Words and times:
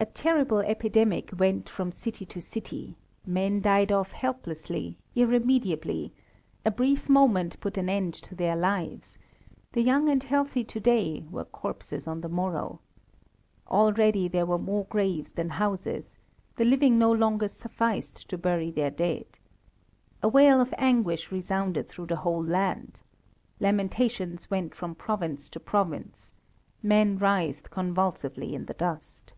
A 0.00 0.04
terrible 0.06 0.58
epidemic 0.58 1.30
went 1.38 1.68
from 1.68 1.92
city 1.92 2.26
to 2.26 2.40
city; 2.40 2.96
men 3.24 3.60
died 3.60 3.92
off 3.92 4.10
helplessly, 4.10 4.98
irremediably; 5.14 6.12
a 6.66 6.72
brief 6.72 7.08
moment 7.08 7.60
put 7.60 7.78
an 7.78 7.88
end 7.88 8.12
to 8.14 8.34
their 8.34 8.56
lives; 8.56 9.16
the 9.74 9.80
young 9.80 10.08
and 10.08 10.20
healthy 10.20 10.64
to 10.64 10.80
day 10.80 11.24
were 11.30 11.44
corpses 11.44 12.08
on 12.08 12.20
the 12.20 12.28
morrow. 12.28 12.80
Already 13.68 14.26
there 14.26 14.44
were 14.44 14.58
more 14.58 14.86
graves 14.86 15.30
than 15.30 15.50
houses; 15.50 16.16
the 16.56 16.64
living 16.64 16.98
no 16.98 17.12
longer 17.12 17.46
sufficed 17.46 18.28
to 18.28 18.36
bury 18.36 18.72
their 18.72 18.90
dead. 18.90 19.38
A 20.20 20.28
wail 20.28 20.60
of 20.60 20.74
anguish 20.78 21.30
resounded 21.30 21.88
through 21.88 22.06
the 22.06 22.16
whole 22.26 22.42
land. 22.42 23.02
Lamentations 23.60 24.50
went 24.50 24.74
from 24.74 24.96
province 24.96 25.48
to 25.50 25.60
province. 25.60 26.34
Men 26.82 27.18
writhed 27.18 27.70
convulsively 27.70 28.52
in 28.52 28.66
the 28.66 28.74
dust. 28.74 29.34